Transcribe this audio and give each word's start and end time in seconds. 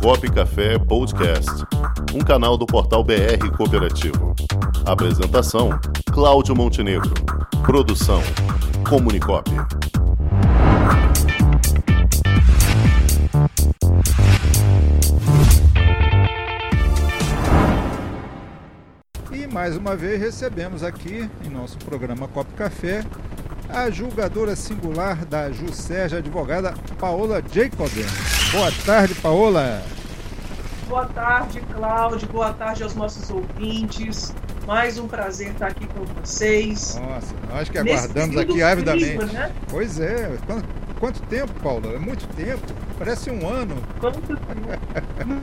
Cop 0.00 0.30
Café 0.30 0.78
Podcast, 0.78 1.50
um 2.14 2.20
canal 2.20 2.56
do 2.56 2.66
portal 2.66 3.02
BR 3.02 3.50
Cooperativo. 3.56 4.34
Apresentação: 4.84 5.70
Cláudio 6.12 6.54
Montenegro. 6.54 7.12
Produção: 7.64 8.22
Comunicop. 8.88 9.50
E 19.32 19.46
mais 19.46 19.76
uma 19.76 19.96
vez 19.96 20.20
recebemos 20.20 20.82
aqui 20.82 21.28
em 21.44 21.48
nosso 21.48 21.78
programa 21.78 22.28
Cop 22.28 22.52
Café 22.54 23.04
a 23.68 23.90
julgadora 23.90 24.54
singular 24.54 25.24
da 25.24 25.50
Juscerge, 25.50 26.16
advogada 26.16 26.74
Paola 26.98 27.42
Jacoben. 27.52 28.35
Boa 28.56 28.72
tarde, 28.86 29.14
Paola. 29.16 29.82
Boa 30.88 31.04
tarde, 31.04 31.60
Cláudio. 31.74 32.26
Boa 32.28 32.54
tarde 32.54 32.82
aos 32.82 32.94
nossos 32.94 33.28
ouvintes. 33.28 34.34
Mais 34.66 34.98
um 34.98 35.06
prazer 35.06 35.50
estar 35.50 35.66
aqui 35.66 35.86
com 35.88 36.06
vocês. 36.06 36.98
Nossa, 36.98 37.34
nós 37.52 37.68
que 37.68 37.76
aguardamos 37.76 38.34
aqui 38.38 38.62
avidamente. 38.62 39.04
Clima, 39.04 39.26
né? 39.26 39.52
Pois 39.68 40.00
é. 40.00 40.38
Quanto, 40.46 40.64
quanto, 40.98 41.20
tempo, 41.24 41.52
Paula? 41.62 41.92
É 41.92 41.98
muito 41.98 42.26
tempo. 42.28 42.62
Parece 42.98 43.30
um 43.30 43.46
ano. 43.46 43.76
Quanto 44.00 44.22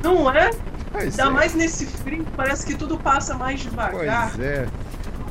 Não 0.04 0.32
é? 0.32 0.50
Pois 0.92 1.20
Ainda 1.20 1.24
é. 1.24 1.30
mais 1.30 1.54
nesse 1.54 1.86
frio, 1.86 2.26
parece 2.36 2.66
que 2.66 2.74
tudo 2.74 2.98
passa 2.98 3.36
mais 3.36 3.60
devagar. 3.60 4.32
Pois 4.32 4.44
é. 4.44 4.68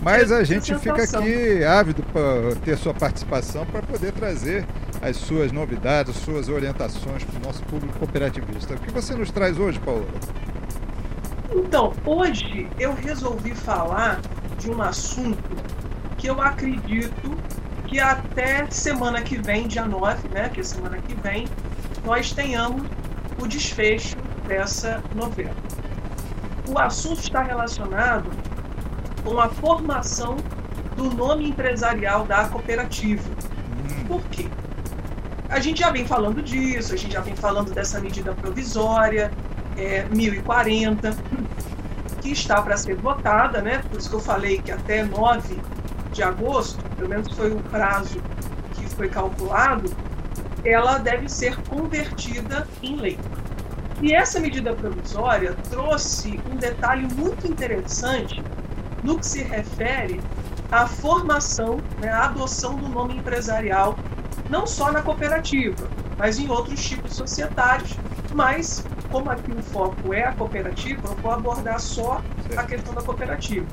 Mas 0.00 0.30
a 0.30 0.44
gente 0.44 0.72
fica 0.78 1.02
aqui 1.02 1.64
ávido 1.64 2.04
para 2.04 2.54
ter 2.64 2.78
sua 2.78 2.94
participação 2.94 3.66
para 3.66 3.82
poder 3.82 4.12
trazer 4.12 4.64
as 5.02 5.16
suas 5.16 5.50
novidades, 5.50 6.16
as 6.16 6.22
suas 6.22 6.48
orientações 6.48 7.24
para 7.24 7.36
o 7.36 7.42
nosso 7.44 7.62
público 7.64 7.98
cooperativista. 7.98 8.74
O 8.74 8.78
que 8.78 8.92
você 8.92 9.14
nos 9.16 9.32
traz 9.32 9.58
hoje, 9.58 9.80
Paola? 9.80 10.06
Então, 11.50 11.92
hoje 12.06 12.68
eu 12.78 12.94
resolvi 12.94 13.52
falar 13.52 14.20
de 14.58 14.70
um 14.70 14.80
assunto 14.80 15.56
que 16.16 16.28
eu 16.28 16.40
acredito 16.40 17.36
que 17.88 17.98
até 17.98 18.64
semana 18.70 19.20
que 19.20 19.36
vem, 19.36 19.66
dia 19.66 19.84
9, 19.84 20.28
né, 20.28 20.48
que 20.48 20.60
é 20.60 20.62
semana 20.62 20.96
que 20.98 21.14
vem, 21.16 21.48
nós 22.04 22.32
tenhamos 22.32 22.84
o 23.42 23.46
desfecho 23.48 24.16
dessa 24.46 25.02
novela. 25.14 25.56
O 26.68 26.78
assunto 26.78 27.18
está 27.20 27.42
relacionado 27.42 28.30
com 29.24 29.38
a 29.40 29.48
formação 29.48 30.36
do 30.96 31.10
nome 31.12 31.48
empresarial 31.48 32.24
da 32.24 32.48
cooperativa. 32.48 33.28
Hum, 33.28 34.04
Por 34.06 34.22
quê? 34.30 34.48
A 35.52 35.60
gente 35.60 35.80
já 35.80 35.90
vem 35.90 36.06
falando 36.06 36.42
disso, 36.42 36.94
a 36.94 36.96
gente 36.96 37.12
já 37.12 37.20
vem 37.20 37.36
falando 37.36 37.74
dessa 37.74 38.00
medida 38.00 38.32
provisória, 38.32 39.30
é, 39.76 40.02
1040, 40.04 41.14
que 42.22 42.30
está 42.30 42.62
para 42.62 42.74
ser 42.78 42.96
votada, 42.96 43.60
né? 43.60 43.82
Por 43.90 43.98
isso 43.98 44.08
que 44.08 44.16
eu 44.16 44.20
falei 44.20 44.62
que 44.62 44.72
até 44.72 45.04
9 45.04 45.60
de 46.10 46.22
agosto, 46.22 46.82
pelo 46.96 47.10
menos 47.10 47.30
foi 47.36 47.52
o 47.52 47.60
prazo 47.64 48.18
que 48.72 48.86
foi 48.94 49.10
calculado, 49.10 49.94
ela 50.64 50.96
deve 50.96 51.28
ser 51.28 51.54
convertida 51.64 52.66
em 52.82 52.96
lei. 52.96 53.18
E 54.00 54.14
essa 54.14 54.40
medida 54.40 54.72
provisória 54.72 55.54
trouxe 55.68 56.40
um 56.50 56.56
detalhe 56.56 57.06
muito 57.14 57.46
interessante 57.46 58.42
no 59.02 59.18
que 59.18 59.26
se 59.26 59.42
refere 59.42 60.18
à 60.70 60.86
formação, 60.86 61.78
né, 62.00 62.08
à 62.08 62.24
adoção 62.24 62.74
do 62.74 62.88
nome 62.88 63.16
empresarial, 63.18 63.98
não 64.52 64.66
só 64.66 64.92
na 64.92 65.00
cooperativa, 65.00 65.88
mas 66.18 66.38
em 66.38 66.48
outros 66.50 66.86
tipos 66.86 67.14
societários. 67.14 67.96
Mas, 68.34 68.84
como 69.10 69.30
aqui 69.30 69.50
o 69.50 69.62
foco 69.62 70.12
é 70.12 70.24
a 70.24 70.32
cooperativa, 70.32 71.08
eu 71.08 71.16
vou 71.16 71.32
abordar 71.32 71.80
só 71.80 72.22
a 72.54 72.62
questão 72.62 72.92
da 72.94 73.00
cooperativa. 73.00 73.66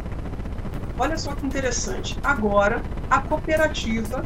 Olha 0.97 1.17
só 1.17 1.35
que 1.35 1.45
interessante. 1.45 2.17
Agora, 2.23 2.81
a 3.09 3.19
cooperativa, 3.19 4.23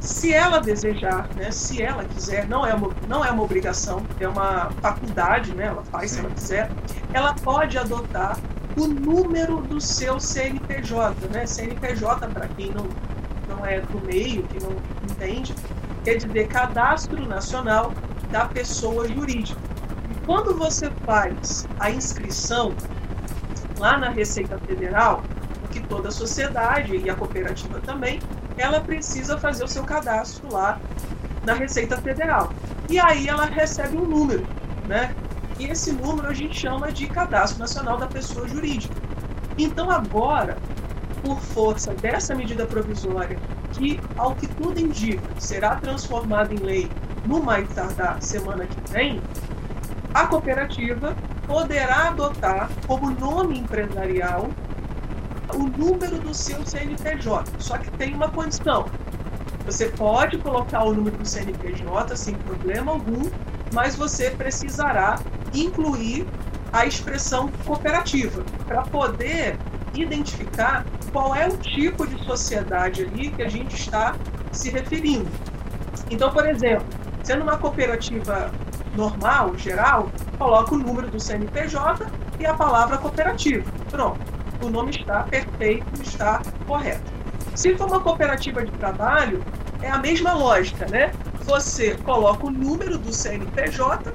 se 0.00 0.32
ela 0.32 0.60
desejar, 0.60 1.28
né, 1.36 1.50
se 1.50 1.82
ela 1.82 2.04
quiser, 2.04 2.48
não 2.48 2.66
é 2.66 2.74
uma, 2.74 2.90
não 3.06 3.24
é 3.24 3.30
uma 3.30 3.42
obrigação, 3.42 4.02
é 4.18 4.26
uma 4.26 4.70
faculdade, 4.80 5.54
né, 5.54 5.66
ela 5.66 5.82
faz 5.84 6.10
se 6.10 6.16
Sim. 6.16 6.24
ela 6.24 6.34
quiser, 6.34 6.70
ela 7.12 7.34
pode 7.34 7.76
adotar 7.78 8.38
o 8.76 8.86
número 8.86 9.60
do 9.62 9.80
seu 9.80 10.18
CNPJ. 10.18 11.28
Né? 11.28 11.46
CNPJ, 11.46 12.28
para 12.28 12.48
quem 12.48 12.70
não, 12.72 12.86
não 13.48 13.64
é 13.64 13.80
do 13.80 14.00
meio, 14.06 14.42
que 14.44 14.62
não 14.62 14.72
entende, 15.04 15.54
quer 16.04 16.16
dizer 16.16 16.48
Cadastro 16.48 17.26
Nacional 17.26 17.92
da 18.30 18.46
Pessoa 18.46 19.08
Jurídica. 19.08 19.60
E 20.10 20.26
quando 20.26 20.56
você 20.56 20.90
faz 21.04 21.66
a 21.78 21.90
inscrição 21.90 22.74
lá 23.78 23.98
na 23.98 24.08
Receita 24.08 24.58
Federal, 24.58 25.22
que 25.70 25.80
toda 25.80 26.08
a 26.08 26.12
sociedade 26.12 26.96
e 26.96 27.08
a 27.08 27.14
cooperativa 27.14 27.80
também, 27.80 28.20
ela 28.58 28.80
precisa 28.80 29.38
fazer 29.38 29.64
o 29.64 29.68
seu 29.68 29.84
cadastro 29.84 30.52
lá 30.52 30.78
na 31.44 31.54
Receita 31.54 31.96
Federal. 31.96 32.52
E 32.88 32.98
aí 32.98 33.28
ela 33.28 33.46
recebe 33.46 33.96
um 33.96 34.04
número, 34.04 34.46
né? 34.86 35.14
E 35.58 35.66
esse 35.66 35.92
número 35.92 36.28
a 36.28 36.34
gente 36.34 36.58
chama 36.58 36.90
de 36.90 37.06
Cadastro 37.06 37.58
Nacional 37.58 37.96
da 37.96 38.06
Pessoa 38.06 38.46
Jurídica. 38.48 38.94
Então 39.56 39.90
agora, 39.90 40.56
por 41.22 41.38
força 41.40 41.92
dessa 41.94 42.34
medida 42.34 42.66
provisória, 42.66 43.38
que 43.72 44.00
ao 44.16 44.34
que 44.34 44.46
tudo 44.46 44.78
indica 44.78 45.22
será 45.38 45.76
transformada 45.76 46.54
em 46.54 46.58
lei 46.58 46.90
no 47.26 47.42
mais 47.42 47.68
tardar 47.74 48.22
semana 48.22 48.66
que 48.66 48.92
vem, 48.92 49.20
a 50.12 50.26
cooperativa 50.26 51.16
poderá 51.46 52.08
adotar 52.08 52.70
como 52.86 53.10
nome 53.10 53.58
empresarial 53.58 54.48
o 55.54 55.64
número 55.64 56.18
do 56.18 56.34
seu 56.34 56.64
CNPJ. 56.64 57.44
Só 57.58 57.78
que 57.78 57.90
tem 57.92 58.14
uma 58.14 58.28
condição. 58.28 58.86
Você 59.66 59.86
pode 59.86 60.38
colocar 60.38 60.84
o 60.84 60.94
número 60.94 61.16
do 61.16 61.26
CNPJ 61.26 62.16
sem 62.16 62.34
problema 62.34 62.92
algum, 62.92 63.30
mas 63.72 63.94
você 63.94 64.30
precisará 64.30 65.20
incluir 65.54 66.26
a 66.72 66.86
expressão 66.86 67.50
cooperativa 67.64 68.42
para 68.66 68.82
poder 68.82 69.58
identificar 69.94 70.86
qual 71.12 71.34
é 71.34 71.46
o 71.46 71.56
tipo 71.56 72.06
de 72.06 72.22
sociedade 72.24 73.02
ali 73.02 73.30
que 73.30 73.42
a 73.42 73.48
gente 73.48 73.74
está 73.74 74.16
se 74.50 74.70
referindo. 74.70 75.30
Então, 76.10 76.32
por 76.32 76.48
exemplo, 76.48 76.86
sendo 77.22 77.42
uma 77.42 77.58
cooperativa 77.58 78.50
normal, 78.94 79.56
geral, 79.56 80.10
coloca 80.38 80.74
o 80.74 80.78
número 80.78 81.10
do 81.10 81.20
CNPJ 81.20 82.06
e 82.38 82.46
a 82.46 82.54
palavra 82.54 82.98
cooperativa. 82.98 83.70
Pronto. 83.90 84.20
O 84.62 84.68
nome 84.68 84.90
está 84.90 85.24
perfeito, 85.24 86.02
está 86.02 86.40
correto. 86.66 87.10
Se 87.54 87.76
for 87.76 87.88
uma 87.88 88.00
cooperativa 88.00 88.64
de 88.64 88.70
trabalho, 88.72 89.44
é 89.82 89.90
a 89.90 89.98
mesma 89.98 90.32
lógica, 90.34 90.86
né? 90.86 91.12
Você 91.44 91.96
coloca 91.96 92.46
o 92.46 92.50
número 92.50 92.96
do 92.96 93.12
CNPJ 93.12 94.12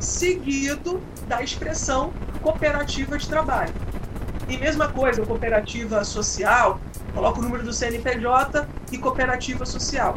seguido 0.00 1.00
da 1.28 1.42
expressão 1.42 2.12
cooperativa 2.42 3.16
de 3.16 3.28
trabalho. 3.28 3.72
E 4.50 4.58
mesma 4.58 4.88
coisa, 4.88 5.24
cooperativa 5.24 6.02
social, 6.02 6.80
coloca 7.14 7.38
o 7.38 7.42
número 7.42 7.62
do 7.62 7.72
CNPJ 7.72 8.66
e 8.90 8.98
cooperativa 8.98 9.64
social. 9.64 10.16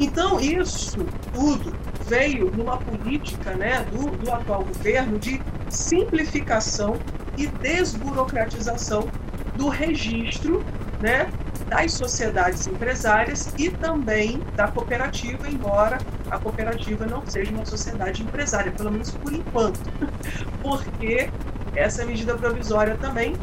Então, 0.00 0.40
isso 0.40 1.06
tudo 1.32 1.72
veio 2.08 2.50
numa 2.50 2.76
política 2.76 3.54
né, 3.54 3.84
do, 3.84 4.10
do 4.16 4.32
atual 4.32 4.64
governo 4.64 5.16
de 5.16 5.40
simplificação 5.68 6.96
e 7.38 7.46
desburocratização 7.46 9.08
do 9.54 9.68
registro 9.68 10.64
né, 11.00 11.30
das 11.68 11.92
sociedades 11.92 12.66
empresárias 12.66 13.54
e 13.56 13.70
também 13.70 14.42
da 14.56 14.66
cooperativa, 14.66 15.48
embora 15.48 15.98
a 16.28 16.36
cooperativa 16.36 17.06
não 17.06 17.24
seja 17.26 17.52
uma 17.52 17.64
sociedade 17.64 18.24
empresária, 18.24 18.72
pelo 18.72 18.90
menos 18.90 19.12
por 19.12 19.32
enquanto, 19.32 19.80
porque 20.60 21.30
essa 21.74 22.04
medida 22.04 22.36
provisória 22.36 22.96
também 22.96 23.34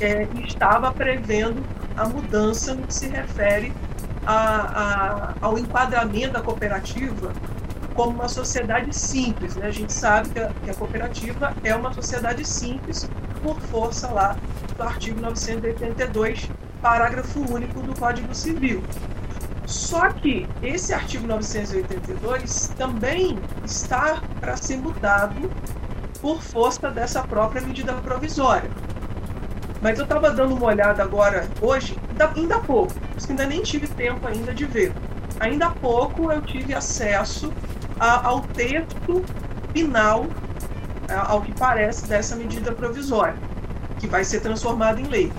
é, 0.00 0.26
estava 0.46 0.92
prevendo 0.92 1.64
a 1.96 2.08
mudança 2.08 2.74
no 2.74 2.86
que 2.86 2.94
se 2.94 3.08
refere 3.08 3.72
a, 4.26 4.34
a, 4.34 5.34
ao 5.40 5.58
enquadramento 5.58 6.34
da 6.34 6.40
cooperativa 6.40 7.32
como 7.94 8.12
uma 8.12 8.28
sociedade 8.28 8.94
simples. 8.94 9.56
Né? 9.56 9.66
A 9.66 9.70
gente 9.72 9.92
sabe 9.92 10.28
que 10.28 10.38
a, 10.38 10.50
que 10.64 10.70
a 10.70 10.74
cooperativa 10.74 11.52
é 11.64 11.74
uma 11.74 11.92
sociedade 11.92 12.44
simples 12.44 13.08
por 13.42 13.60
força 13.60 14.08
lá 14.08 14.36
do 14.76 14.82
artigo 14.82 15.20
982, 15.20 16.48
parágrafo 16.80 17.40
único 17.52 17.80
do 17.82 17.94
Código 17.98 18.32
Civil. 18.34 18.84
Só 19.66 20.08
que 20.10 20.46
esse 20.62 20.94
artigo 20.94 21.26
982 21.26 22.72
também 22.78 23.38
está 23.64 24.22
para 24.40 24.56
ser 24.56 24.78
mudado 24.78 25.50
por 26.22 26.40
força 26.40 26.90
dessa 26.90 27.22
própria 27.22 27.60
medida 27.60 27.92
provisória. 27.94 28.70
Mas 29.80 29.98
eu 29.98 30.04
estava 30.04 30.30
dando 30.30 30.54
uma 30.54 30.66
olhada 30.66 31.02
agora, 31.02 31.48
hoje, 31.60 31.96
ainda, 32.10 32.32
ainda 32.34 32.56
há 32.56 32.60
pouco, 32.60 32.92
por 32.94 33.16
isso 33.16 33.26
que 33.26 33.32
ainda 33.32 33.46
nem 33.46 33.62
tive 33.62 33.86
tempo 33.86 34.26
ainda 34.26 34.52
de 34.52 34.64
ver. 34.64 34.92
Ainda 35.38 35.66
há 35.66 35.70
pouco 35.70 36.32
eu 36.32 36.42
tive 36.42 36.74
acesso 36.74 37.52
a- 37.98 38.26
ao 38.26 38.42
texto 38.42 39.24
final, 39.72 40.26
ao 41.08 41.40
que 41.42 41.52
parece, 41.52 42.06
dessa 42.06 42.34
medida 42.34 42.72
provisória, 42.72 43.36
que 43.98 44.06
vai 44.06 44.24
ser 44.24 44.40
transformada 44.40 45.00
em 45.00 45.06
lei. 45.06 45.32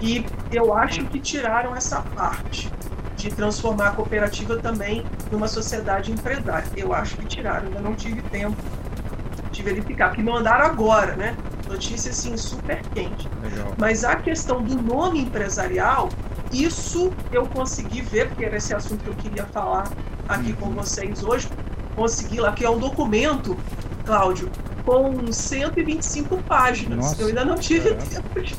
E 0.00 0.24
eu 0.52 0.74
acho 0.74 1.04
que 1.06 1.18
tiraram 1.18 1.74
essa 1.74 2.00
parte 2.14 2.70
de 3.16 3.30
transformar 3.30 3.88
a 3.88 3.90
cooperativa 3.92 4.56
também 4.58 5.04
numa 5.30 5.48
sociedade 5.48 6.10
empresária. 6.12 6.66
Eu 6.76 6.92
acho 6.94 7.16
que 7.16 7.26
tiraram, 7.26 7.66
ainda 7.66 7.80
não 7.80 7.94
tive 7.94 8.22
tempo 8.22 8.56
de 9.50 9.62
verificar, 9.62 10.08
porque 10.08 10.22
mandaram 10.22 10.64
agora, 10.64 11.16
né? 11.16 11.36
Notícia 11.68 12.10
assim 12.10 12.36
super 12.36 12.80
quente. 12.94 13.28
Legal. 13.50 13.74
Mas 13.76 14.04
a 14.04 14.16
questão 14.16 14.62
do 14.62 14.80
nome 14.80 15.20
empresarial, 15.20 16.08
isso 16.52 17.12
eu 17.32 17.46
consegui 17.46 18.02
ver, 18.02 18.28
porque 18.28 18.44
era 18.44 18.56
esse 18.56 18.74
assunto 18.74 19.02
que 19.02 19.08
eu 19.08 19.14
queria 19.14 19.46
falar 19.46 19.90
aqui 20.28 20.52
com 20.54 20.70
vocês 20.70 21.22
hoje. 21.22 21.48
Consegui 21.94 22.40
lá, 22.40 22.52
que 22.52 22.64
é 22.64 22.70
um 22.70 22.78
documento, 22.78 23.56
Cláudio, 24.04 24.50
com 24.84 25.32
125 25.32 26.38
páginas. 26.42 26.98
Nossa, 26.98 27.22
eu 27.22 27.28
ainda 27.28 27.44
não 27.44 27.56
tive 27.56 27.94
tempo 27.94 28.40
de 28.40 28.54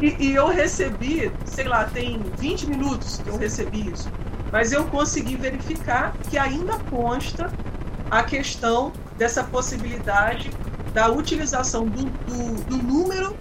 e, 0.00 0.16
e, 0.20 0.34
eu 0.34 0.46
recebi, 0.46 1.32
sei 1.44 1.66
lá, 1.66 1.84
tem 1.84 2.22
20 2.38 2.68
minutos 2.68 3.18
que 3.18 3.28
eu 3.28 3.36
recebi 3.36 3.90
isso, 3.90 4.08
mas 4.52 4.72
eu 4.72 4.84
consegui 4.84 5.34
verificar 5.34 6.14
que 6.30 6.38
ainda 6.38 6.78
consta 6.88 7.50
a 8.08 8.22
questão 8.22 8.92
dessa 9.16 9.42
possibilidade 9.42 10.50
da 10.94 11.08
utilização 11.08 11.84
do, 11.84 12.04
do, 12.04 12.64
do 12.64 12.76
número 12.76 13.36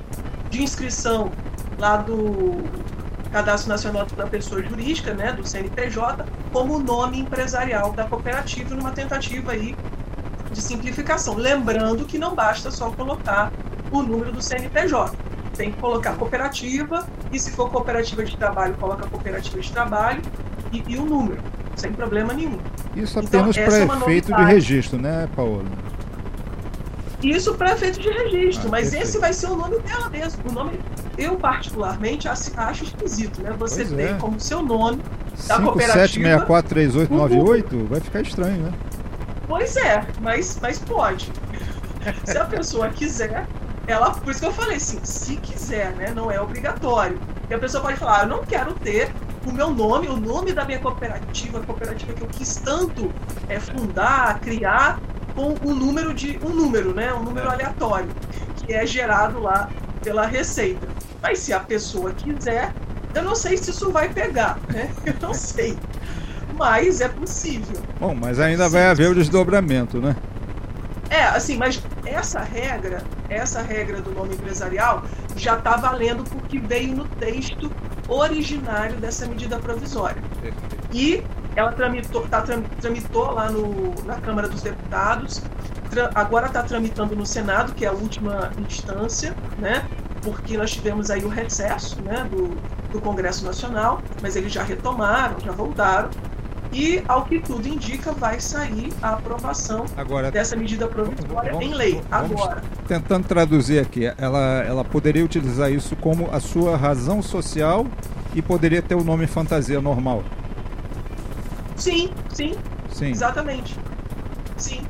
de 0.50 0.62
inscrição 0.62 1.32
lá 1.78 1.98
do 1.98 2.64
Cadastro 3.32 3.70
Nacional 3.70 4.06
da 4.06 4.26
Pessoa 4.28 4.62
Jurídica, 4.62 5.14
né, 5.14 5.32
do 5.34 5.46
CNPJ, 5.46 6.26
como 6.52 6.80
nome 6.80 7.20
empresarial 7.20 7.92
da 7.92 8.06
cooperativa, 8.06 8.74
numa 8.76 8.92
tentativa 8.92 9.52
aí 9.52 9.76
de 10.52 10.62
simplificação. 10.62 11.36
Lembrando 11.36 12.06
que 12.06 12.18
não 12.18 12.34
basta 12.34 12.72
só 12.72 12.90
colocar 12.92 13.52
o 13.92 14.02
número 14.02 14.32
do 14.32 14.42
CNPJ 14.42 15.28
tem 15.58 15.72
que 15.72 15.80
colocar 15.80 16.14
cooperativa, 16.14 17.06
e 17.32 17.40
se 17.40 17.52
for 17.52 17.70
cooperativa 17.70 18.24
de 18.24 18.38
trabalho, 18.38 18.76
coloca 18.76 19.08
cooperativa 19.08 19.60
de 19.60 19.72
trabalho 19.72 20.22
e, 20.72 20.84
e 20.88 20.98
o 20.98 21.04
número, 21.04 21.40
sem 21.76 21.92
problema 21.92 22.34
nenhum. 22.34 22.60
Isso 22.96 23.20
então, 23.20 23.42
apenas 23.42 23.58
então, 23.58 23.66
para 23.66 23.78
é 23.78 24.02
efeito 24.02 24.34
de 24.34 24.44
registro, 24.44 25.02
né, 25.02 25.28
Paulo? 25.36 25.66
Isso 27.22 27.56
para 27.56 27.72
efeito 27.74 28.00
de 28.00 28.10
registro, 28.10 28.68
ah, 28.68 28.72
mas 28.72 28.90
perfeito. 28.90 29.04
esse 29.04 29.18
vai 29.18 29.34
ser 29.34 29.48
o 29.48 29.56
nome 29.56 29.80
dela 29.80 30.10
mesmo. 30.10 30.50
O 30.50 30.52
nome, 30.52 30.80
eu 31.18 31.36
particularmente 31.36 32.28
acho, 32.28 32.84
esquisito, 32.84 33.42
né? 33.42 33.54
Você 33.58 33.86
pois 33.86 33.96
tem 33.96 34.08
é. 34.08 34.14
como 34.14 34.40
seu 34.40 34.62
nome 34.62 35.02
da 35.48 35.60
cooperativa. 35.60 36.08
576438 36.08 37.88
vai 37.90 38.00
ficar 38.00 38.22
estranho, 38.22 38.64
né? 38.64 38.74
Pois 39.48 39.76
é, 39.78 40.06
mas, 40.22 40.60
mas 40.62 40.78
pode. 40.80 41.32
Se 42.24 42.38
a 42.38 42.46
pessoa 42.46 42.90
quiser, 42.90 43.48
ela, 43.88 44.12
por 44.12 44.30
isso 44.30 44.40
que 44.40 44.46
eu 44.46 44.54
falei 44.54 44.78
assim, 44.78 45.00
se 45.04 45.38
quiser, 45.38 45.94
né, 45.94 46.12
não 46.14 46.30
é 46.30 46.40
obrigatório. 46.40 47.18
E 47.50 47.54
a 47.54 47.58
pessoa 47.58 47.82
pode 47.82 47.98
falar, 47.98 48.20
ah, 48.20 48.24
eu 48.24 48.28
não 48.28 48.44
quero 48.44 48.74
ter 48.74 49.10
o 49.46 49.52
meu 49.52 49.72
nome, 49.72 50.08
o 50.08 50.18
nome 50.18 50.52
da 50.52 50.66
minha 50.66 50.80
cooperativa, 50.80 51.60
a 51.60 51.64
cooperativa 51.64 52.14
que 52.14 52.22
eu 52.22 52.28
quis 52.28 52.58
tanto 52.58 53.12
é, 53.48 53.60
fundar, 53.60 54.40
criar, 54.42 55.00
com 55.38 55.56
um 55.64 55.76
número 55.76 56.14
de 56.14 56.40
um 56.44 56.50
número, 56.50 56.94
né, 56.94 57.14
um 57.14 57.22
número 57.22 57.50
aleatório 57.50 58.10
que 58.66 58.74
é 58.74 58.86
gerado 58.86 59.40
lá 59.40 59.70
pela 60.04 60.26
Receita. 60.26 60.88
Mas 61.22 61.40
se 61.40 61.54
a 61.54 61.60
pessoa 61.60 62.12
quiser, 62.12 62.74
eu 63.14 63.24
não 63.24 63.36
sei 63.36 63.58
se 63.58 63.72
isso 63.72 63.92
vai 63.92 64.10
pegar, 64.10 64.60
né? 64.68 64.90
Eu 65.06 65.16
não 65.22 65.34
sei. 65.34 65.78
Mas 66.54 67.02
é 67.02 67.08
possível. 67.08 67.80
Bom, 68.00 68.16
mas 68.16 68.40
ainda 68.40 68.66
é 68.66 68.70
vai 68.70 68.86
haver 68.86 69.10
o 69.10 69.16
desdobramento, 69.16 70.00
né? 70.00 70.16
É, 71.10 71.24
assim, 71.24 71.58
mas 71.58 71.82
essa 72.06 72.42
regra, 72.42 73.04
essa 73.30 73.62
regra 73.62 74.02
do 74.02 74.12
nome 74.12 74.34
empresarial 74.34 75.04
já 75.36 75.58
está 75.58 75.78
valendo 75.78 76.24
porque 76.24 76.60
veio 76.60 76.96
no 76.96 77.06
texto 77.06 77.72
originário 78.08 78.98
dessa 78.98 79.26
medida 79.26 79.58
provisória. 79.60 80.22
E 80.92 81.24
ela 81.58 81.72
tramitou, 81.72 82.22
tá, 82.28 82.44
tramitou 82.80 83.32
lá 83.32 83.50
no, 83.50 83.96
na 84.06 84.22
Câmara 84.22 84.48
dos 84.48 84.62
Deputados, 84.62 85.42
tra, 85.90 86.12
agora 86.14 86.46
está 86.46 86.62
tramitando 86.62 87.16
no 87.16 87.26
Senado, 87.26 87.74
que 87.74 87.84
é 87.84 87.88
a 87.88 87.94
última 87.94 88.52
instância, 88.60 89.36
né? 89.58 89.84
Porque 90.22 90.56
nós 90.56 90.70
tivemos 90.70 91.10
aí 91.10 91.26
o 91.26 91.30
recesso 91.30 92.00
né, 92.04 92.28
do, 92.30 92.56
do 92.92 93.02
Congresso 93.02 93.44
Nacional, 93.44 94.04
mas 94.22 94.36
eles 94.36 94.54
já 94.54 94.62
retomaram, 94.62 95.40
já 95.40 95.52
voltaram 95.52 96.12
e, 96.72 97.02
ao 97.08 97.26
que 97.26 97.40
tudo 97.40 97.68
indica, 97.68 98.12
vai 98.12 98.40
sair 98.40 98.94
a 99.02 99.14
aprovação 99.14 99.86
Agora, 99.96 100.30
dessa 100.30 100.56
medida 100.56 100.88
provisória 100.88 101.54
vamos, 101.54 101.66
em 101.66 101.74
lei. 101.74 102.00
Agora. 102.12 102.62
Tentando 102.88 103.28
traduzir 103.28 103.80
aqui, 103.80 104.06
ela, 104.16 104.64
ela 104.64 104.84
poderia 104.84 105.26
utilizar 105.26 105.72
isso 105.72 105.96
como 105.96 106.30
a 106.32 106.40
sua 106.40 106.78
razão 106.78 107.24
social 107.24 107.88
e 108.36 108.44
poderia 108.44 108.84
ter 108.84 108.94
o 108.94 109.04
nome 109.04 109.26
fantasia 109.26 109.82
normal. 109.82 110.24
Sim, 111.78 112.14
sim. 112.34 112.56
Sim. 112.92 113.12
Exatamente. 113.12 113.80
Sim. 114.58 114.86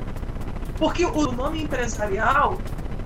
Porque 0.78 1.06
o 1.06 1.32
nome 1.32 1.64
empresarial 1.64 2.58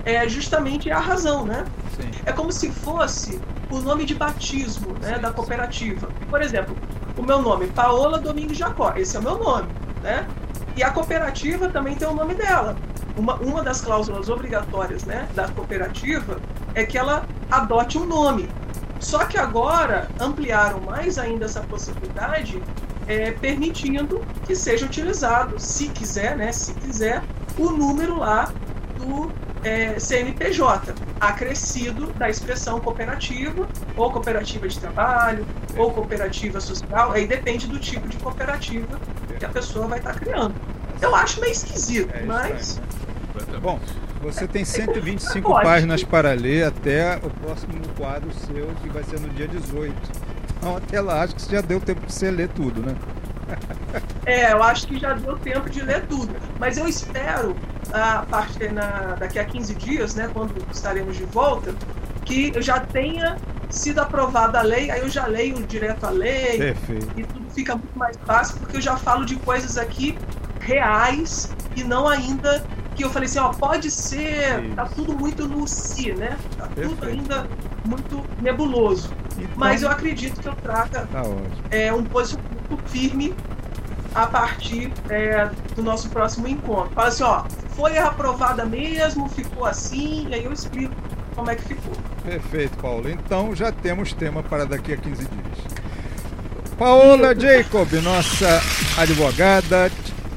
é 0.06 0.28
justamente 0.28 0.92
a 0.92 1.00
razão, 1.00 1.46
né? 1.46 1.66
Sim. 1.96 2.12
É 2.26 2.32
como 2.32 2.52
se 2.52 2.72
fosse 2.72 3.40
o 3.70 3.80
nome 3.80 4.06
de 4.06 4.14
batismo 4.14 4.94
né, 5.02 5.18
da 5.18 5.32
cooperativa. 5.32 6.10
Por 6.30 6.42
exemplo, 6.42 6.76
o 7.18 7.24
meu 7.24 7.42
nome, 7.42 7.68
Paola 7.68 8.20
Domingos 8.20 8.58
Jacó, 8.58 8.94
esse 8.96 9.16
é 9.16 9.20
o 9.20 9.24
meu 9.24 9.38
nome, 9.38 9.70
né? 10.04 10.28
E 10.76 10.84
a 10.84 10.92
cooperativa 10.92 11.70
também 11.70 11.96
tem 11.96 12.08
o 12.08 12.14
nome 12.14 12.36
dela. 12.36 12.76
Uma, 13.18 13.36
uma 13.36 13.64
das 13.64 13.82
cláusulas 13.82 14.30
obrigatórias 14.30 15.04
né, 15.04 15.28
da 15.34 15.48
cooperativa 15.50 16.40
é 16.74 16.86
que 16.86 16.98
ela 16.98 17.26
adote 17.50 17.98
um 17.98 18.06
nome. 18.06 18.50
Só 19.00 19.26
que 19.26 19.38
agora 19.38 20.08
ampliaram 20.20 20.80
mais 20.82 21.18
ainda 21.18 21.46
essa 21.46 21.62
possibilidade, 21.62 22.62
é, 23.12 23.32
permitindo 23.32 24.26
que 24.46 24.56
seja 24.56 24.86
utilizado, 24.86 25.60
se 25.60 25.90
quiser, 25.90 26.38
né, 26.38 26.54
se 26.54 26.74
quiser, 26.76 27.22
o 27.58 27.70
número 27.70 28.20
lá 28.20 28.54
do 28.98 29.30
é, 29.66 30.00
CNPJ, 30.00 30.94
acrescido 31.20 32.08
da 32.14 32.30
expressão 32.30 32.80
cooperativa, 32.80 33.68
ou 33.98 34.10
cooperativa 34.10 34.66
de 34.66 34.80
trabalho, 34.80 35.46
ou 35.76 35.92
cooperativa 35.92 36.62
social, 36.62 37.12
aí 37.12 37.28
depende 37.28 37.68
do 37.68 37.78
tipo 37.80 38.08
de 38.08 38.16
cooperativa 38.16 38.98
que 39.38 39.44
a 39.44 39.50
pessoa 39.50 39.88
vai 39.88 40.00
estar 40.00 40.18
criando. 40.18 40.56
Eu 41.02 41.14
acho 41.14 41.42
meio 41.42 41.52
esquisito, 41.52 42.10
é 42.14 42.24
mas. 42.24 42.78
Né? 42.78 43.60
Bom, 43.62 43.80
você 44.22 44.48
tem 44.48 44.64
125 44.64 45.60
é, 45.60 45.64
páginas 45.64 46.04
para 46.04 46.32
ler 46.32 46.66
até 46.66 47.18
o 47.18 47.30
próximo 47.30 47.74
quadro 47.98 48.32
seu, 48.46 48.68
que 48.82 48.88
vai 48.88 49.04
ser 49.04 49.20
no 49.20 49.30
dia 49.30 49.48
18. 49.48 50.21
Então, 50.62 50.78
até 50.78 51.02
lá, 51.02 51.24
acho 51.24 51.36
que 51.36 51.52
já 51.52 51.60
deu 51.60 51.80
tempo 51.80 52.06
de 52.06 52.14
você 52.14 52.30
ler 52.30 52.48
tudo, 52.50 52.82
né? 52.82 52.96
É, 54.28 54.54
eu 54.54 54.62
acho 54.62 54.88
que 54.88 55.00
já 55.00 55.14
deu 55.14 55.36
tempo 55.40 55.68
de 55.68 55.82
ler 55.82 56.06
tudo. 56.06 56.36
Mas 56.60 56.78
eu 56.78 56.88
espero, 56.88 57.56
a 57.92 58.24
partir 58.30 58.72
na, 58.72 59.16
daqui 59.20 59.40
a 59.40 59.44
15 59.44 59.74
dias, 59.74 60.14
né, 60.14 60.30
quando 60.32 60.54
estaremos 60.72 61.18
de 61.18 61.24
volta, 61.24 61.74
que 62.24 62.52
eu 62.54 62.62
já 62.62 62.80
tenha 62.80 63.38
sido 63.72 64.00
aprovada 64.00 64.60
a 64.60 64.62
lei, 64.62 64.92
aí 64.92 65.02
eu 65.02 65.10
já 65.10 65.26
leio 65.26 65.64
direto 65.64 66.06
a 66.06 66.12
lei 66.12 66.60
Perfeito. 66.60 67.20
e 67.20 67.24
tudo 67.24 67.50
fica 67.50 67.76
muito 67.76 67.98
mais 67.98 68.16
fácil, 68.26 68.58
porque 68.60 68.78
eu 68.78 68.82
já 68.82 68.96
falo 68.98 69.26
de 69.26 69.38
coisas 69.38 69.80
aqui 69.80 70.16
reais 70.60 71.52
e 71.76 71.84
não 71.84 72.08
ainda 72.08 72.64
que 72.96 73.04
eu 73.04 73.10
falei 73.10 73.28
assim, 73.28 73.40
ó, 73.40 73.50
pode 73.50 73.90
ser, 73.90 74.64
Isso. 74.66 74.76
tá 74.76 74.86
tudo 74.86 75.14
muito 75.14 75.48
no 75.48 75.68
si, 75.68 76.12
né? 76.14 76.38
Tá 76.58 76.68
Perfeito. 76.68 76.90
tudo 76.90 77.08
ainda 77.08 77.48
muito 77.86 78.24
nebuloso. 78.42 79.12
Então, 79.38 79.50
Mas 79.56 79.82
eu 79.82 79.90
acredito 79.90 80.40
que 80.40 80.48
eu 80.48 80.56
traga 80.56 81.08
tá 81.08 81.24
é, 81.70 81.92
um 81.92 82.04
posicionamento 82.04 82.52
firme 82.88 83.34
a 84.14 84.28
partir 84.28 84.92
é, 85.10 85.50
do 85.76 85.82
nosso 85.82 86.10
próximo 86.10 86.48
encontro. 86.48 86.92
Fala 86.94 87.08
assim, 87.08 87.24
ó, 87.24 87.44
foi 87.76 87.98
aprovada 87.98 88.66
mesmo, 88.66 89.30
ficou 89.30 89.66
assim, 89.66 90.28
e 90.30 90.34
aí 90.34 90.44
eu 90.44 90.52
explico 90.52 90.94
como 91.36 91.50
é 91.50 91.56
que 91.56 91.64
ficou. 91.64 91.94
Perfeito, 92.24 92.78
Paulo. 92.78 93.10
Então 93.10 93.56
já 93.56 93.72
temos 93.72 94.14
tema 94.14 94.44
para 94.44 94.66
daqui 94.66 94.94
a 94.94 94.98
15 94.98 95.26
dias. 95.26 95.82
Paola 96.78 97.40
Jacob, 97.40 97.92
nossa 98.02 98.62
advogada, 98.98 99.92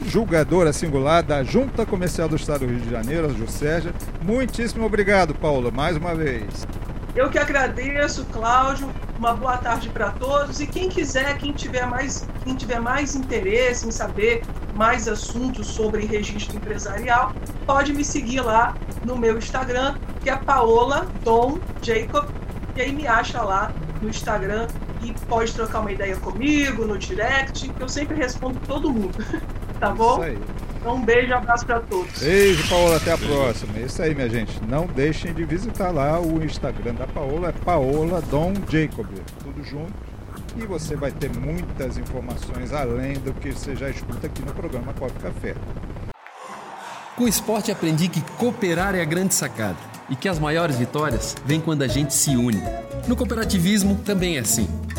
julgadora 0.06 0.72
singular 0.72 1.22
da 1.22 1.42
Junta 1.42 1.86
Comercial 1.86 2.28
do 2.28 2.36
Estado 2.36 2.60
do 2.60 2.72
Rio 2.72 2.80
de 2.80 2.90
Janeiro, 2.90 3.26
a 3.26 3.30
Juscerja. 3.30 3.92
Muitíssimo 4.22 4.84
obrigado, 4.84 5.34
Paula, 5.34 5.70
mais 5.70 5.96
uma 5.96 6.14
vez. 6.14 6.66
Eu 7.14 7.30
que 7.30 7.38
agradeço, 7.38 8.24
Cláudio. 8.26 8.90
Uma 9.16 9.34
boa 9.34 9.56
tarde 9.56 9.88
para 9.88 10.10
todos. 10.10 10.60
E 10.60 10.66
quem 10.66 10.88
quiser, 10.88 11.38
quem 11.38 11.52
tiver 11.52 11.86
mais, 11.86 12.26
quem 12.42 12.56
tiver 12.56 12.80
mais 12.80 13.14
interesse 13.14 13.86
em 13.86 13.90
saber 13.90 14.42
mais 14.74 15.06
assuntos 15.06 15.68
sobre 15.68 16.04
registro 16.04 16.56
empresarial, 16.56 17.32
pode 17.64 17.92
me 17.92 18.04
seguir 18.04 18.40
lá 18.40 18.74
no 19.04 19.16
meu 19.16 19.38
Instagram, 19.38 19.94
que 20.20 20.28
é 20.28 20.36
Paola 20.36 21.06
Dom 21.22 21.58
Jacob. 21.80 22.28
E 22.74 22.80
aí 22.82 22.92
me 22.92 23.06
acha 23.06 23.40
lá 23.40 23.72
no 24.02 24.08
Instagram 24.08 24.66
e 25.00 25.12
pode 25.28 25.52
trocar 25.52 25.80
uma 25.80 25.92
ideia 25.92 26.16
comigo 26.16 26.84
no 26.84 26.98
direct, 26.98 27.68
que 27.68 27.82
eu 27.82 27.88
sempre 27.88 28.16
respondo 28.16 28.58
todo 28.66 28.92
mundo. 28.92 29.14
tá 29.88 29.94
bom? 29.94 30.12
Isso 30.12 30.22
aí. 30.22 30.38
Então, 30.80 30.96
um 30.96 31.04
beijo 31.04 31.28
e 31.28 31.32
abraço 31.32 31.64
para 31.64 31.80
todos. 31.80 32.18
Beijo, 32.20 32.68
Paola. 32.68 32.96
Até 32.96 33.12
a 33.12 33.18
próxima. 33.18 33.78
É 33.78 33.82
isso 33.82 34.02
aí, 34.02 34.14
minha 34.14 34.28
gente. 34.28 34.60
Não 34.68 34.86
deixem 34.86 35.32
de 35.32 35.42
visitar 35.44 35.90
lá 35.90 36.20
o 36.20 36.44
Instagram 36.44 36.94
da 36.94 37.06
Paola. 37.06 37.48
É 37.48 37.52
Paola 37.52 38.20
Dom 38.30 38.52
Jacob. 38.68 39.06
Tudo 39.42 39.64
junto. 39.64 39.94
E 40.56 40.66
você 40.66 40.94
vai 40.94 41.10
ter 41.10 41.30
muitas 41.34 41.96
informações 41.96 42.72
além 42.72 43.14
do 43.14 43.32
que 43.32 43.52
você 43.52 43.74
já 43.74 43.88
escuta 43.88 44.26
aqui 44.26 44.42
no 44.42 44.52
programa 44.52 44.92
Copo 44.92 45.18
Café. 45.20 45.54
Com 47.16 47.24
o 47.24 47.28
esporte 47.28 47.72
aprendi 47.72 48.08
que 48.08 48.20
cooperar 48.36 48.94
é 48.94 49.00
a 49.00 49.04
grande 49.04 49.34
sacada 49.34 49.78
e 50.10 50.16
que 50.16 50.28
as 50.28 50.38
maiores 50.38 50.76
vitórias 50.76 51.34
vêm 51.46 51.60
quando 51.60 51.82
a 51.82 51.88
gente 51.88 52.12
se 52.12 52.36
une. 52.36 52.62
No 53.08 53.16
cooperativismo 53.16 53.96
também 54.04 54.36
é 54.36 54.40
assim. 54.40 54.68